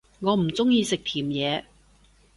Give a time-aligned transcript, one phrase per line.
[0.21, 1.63] 我唔鍾意食甜野